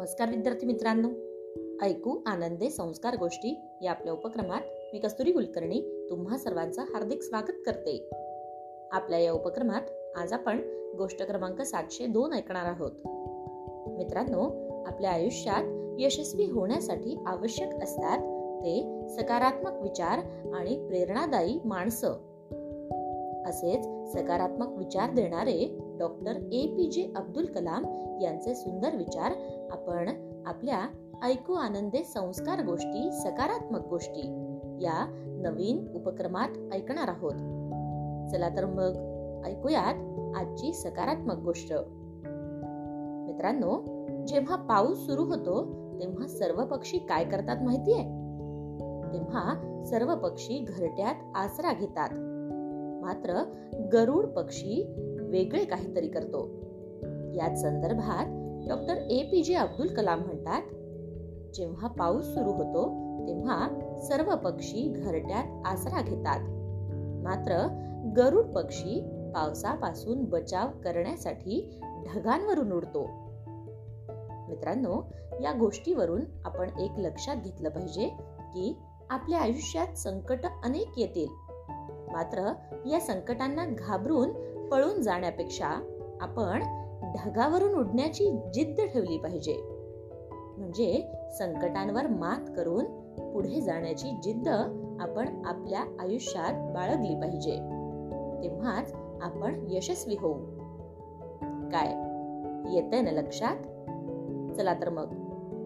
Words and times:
नमस्कार 0.00 0.30
विद्यार्थी 0.30 0.66
मित्रांनो. 0.66 1.08
ऐकू 1.84 2.18
आनंदे 2.26 2.70
संस्कार 2.70 3.16
गोष्टी 3.16 3.60
या 3.82 3.90
आपल्या 3.90 4.12
उपक्रमात 4.12 4.60
मी 4.92 4.98
कस्तुरी 4.98 5.32
कुलकर्णी 5.32 6.06
तुम्हा 6.10 6.38
सर्वांचं 6.38 6.82
हार्दिक 6.82 7.22
स्वागत 7.22 7.52
करते. 7.66 8.10
आपल्या 8.92 9.18
या 9.18 9.32
उपक्रमात 9.32 9.80
आज 10.16 10.32
आपण 10.32 10.58
गोष्ट 10.98 11.22
क्रमांक 11.22 11.62
सातशे 11.62 12.06
दोन 12.06 12.32
ऐकणार 12.32 12.64
आहोत. 12.64 12.92
मित्रांनो 13.98 14.42
आपल्या 14.86 15.10
आयुष्यात 15.10 15.94
यशस्वी 15.98 16.50
होण्यासाठी 16.50 17.18
आवश्यक 17.26 17.82
असतात 17.82 18.18
ते 18.58 19.06
सकारात्मक 19.08 19.82
विचार 19.82 20.18
आणि 20.54 20.86
प्रेरणादायी 20.86 21.60
माणसं. 21.64 22.29
असेच 23.46 24.12
सकारात्मक 24.12 24.68
विचार 24.68 25.10
देणारे 25.10 25.78
डॉक्टर 25.98 26.36
ए 26.52 26.66
पी 26.66 26.90
जे 26.90 27.12
अब्दुल 27.16 27.46
कलाम 27.46 27.84
यांचे 28.22 28.54
सुंदर 28.54 28.96
विचार. 28.96 29.32
आपण 29.70 30.08
आपल्या 30.46 30.80
ऐकू 31.22 31.52
आनंदे 31.52 32.04
संस्कार 32.04 32.64
गोष्टी 32.64 33.12
सकारात्मक 33.12 33.86
गोष्टी 33.86 34.28
या 34.80 35.06
नवीन 35.42 35.92
उपक्रमात 35.94 36.74
ऐकणार 36.74 37.08
आहोत. 37.08 37.32
चला 38.30 38.48
तर 38.48 38.64
मग 38.66 38.96
ऐकूयात 39.46 39.94
आजची 40.36 40.72
सकारात्मक 40.72 41.36
गोष्ट. 41.36 41.72
मित्रांनो 43.26 43.80
जेव्हा 44.26 44.56
पाऊस 44.56 44.98
सुरू 44.98 45.24
होतो 45.24 45.64
तेव्हा 46.00 46.26
सर्व 46.26 46.64
पक्षी 46.64 46.98
काय 46.98 47.24
करतात 47.24 47.56
माहितीये? 47.62 48.02
तेव्हा 49.12 49.54
सर्व 49.86 50.14
पक्षी 50.14 50.58
घरट्यात 50.58 51.14
आसरा 51.34 51.72
घेतात. 51.72 52.08
मात्र 53.00 53.42
गरुड 53.92 54.26
पक्षी 54.26 54.94
वेगळे 55.20 55.64
काहीतरी 55.64 56.08
करतो. 56.08 56.48
याच 57.34 57.62
संदर्भात 57.62 58.26
डॉक्टर 58.68 58.96
ए 58.96 59.22
पी 59.22 59.42
जे 59.42 59.54
अब्दुल 59.54 59.86
कलाम 59.86 60.20
म्हणतात 60.20 60.62
जेव्हा 61.54 61.88
पाऊस 61.88 62.24
सुरू 62.24 62.52
होतो 62.52 62.88
तेव्हा 63.26 63.68
सर्व 64.02 64.36
पक्षी 64.36 64.92
घरट्यात 64.96 65.62
आसरा 65.66 66.02
घेतात. 66.02 66.40
मात्र 67.24 67.66
गरुड 68.16 68.44
पक्षी 68.44 69.00
पावसापासून 69.34 70.24
बचाव 70.24 70.66
करण्यासाठी 70.84 71.80
ढगांवरून 71.80 72.72
उडतो. 72.72 73.06
मित्रांनो 74.48 75.02
या 75.42 75.52
गोष्टीवरून 75.52 76.20
आपण 76.44 76.68
एक 76.80 76.90
लक्षात 76.98 77.36
घेतलं 77.36 77.68
पाहिजे 77.68 78.08
की 78.40 78.76
आपल्या 79.10 79.38
आयुष्यात 79.40 79.98
संकट 79.98 80.38
अनेक 80.64 80.88
येतील. 80.96 81.49
मात्र 82.12 82.52
या 82.86 83.00
संकटांना 83.00 83.64
घाबरून 83.66 84.28
पळून 84.68 85.02
जाण्यापेक्षा 85.02 85.96
आपण 86.20 86.62
ढगावरून 87.16 87.74
उडण्याची 87.74 88.24
जिद्द 88.54 88.80
ठेवली 88.80 89.18
पाहिजे. 89.18 89.60
म्हणजे 90.58 91.12
संकटांवर 91.38 92.06
मात 92.06 92.50
करून 92.56 92.84
पुढे 93.32 93.60
जाण्याची 93.60 94.10
जिद्द 94.22 94.48
आपण 95.00 95.42
आपल्या 95.44 95.80
आयुष्यात 96.00 96.74
बाळगली 96.74 97.14
पाहिजे. 97.14 97.56
तेव्हाच 98.42 98.92
आपण 99.22 99.66
यशस्वी 99.70 100.16
होऊ. 100.20 100.38
काय? 101.72 101.86
येतंय 102.74 103.00
ना 103.00 103.10
लक्षात? 103.10 103.56
चला 104.56 104.74
तर 104.74 104.88
मग 104.88 105.08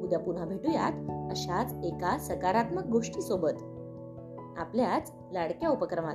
उद्या 0.02 0.18
पुन्हा 0.18 0.44
भेटूयात 0.44 0.92
अशाच 1.30 1.74
एका 1.84 2.18
सकारात्मक 2.18 2.86
गोष्टीसोबत. 2.86 3.62
आपल्याच 4.58 5.12
लाडक्या 5.32 5.68
उपक्रमात. 5.70 6.14